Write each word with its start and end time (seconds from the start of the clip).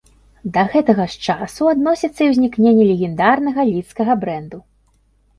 Да 0.53 0.61
гэтага 0.75 1.03
ж 1.15 1.33
часу 1.33 1.67
адносіцца 1.73 2.21
і 2.27 2.29
ўзнікненне 2.31 2.87
легендарнага 2.91 3.61
лідскага 3.73 4.11
брэнду. 4.23 4.59